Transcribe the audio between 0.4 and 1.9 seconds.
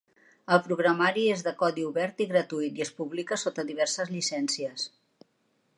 El programari és de codi